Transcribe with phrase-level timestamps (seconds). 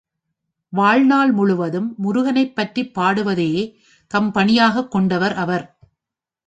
[0.69, 3.63] வாழ்நாள் முழுவதும் முருகனைப் பற்றிப் பாடுவதையே
[4.07, 5.79] தம் பணியாகக் கொண்டவர் அவர்.